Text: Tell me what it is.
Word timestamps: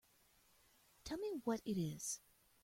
Tell 1.03 1.19
me 1.19 1.29
what 1.43 1.61
it 1.63 1.79
is. 1.79 2.21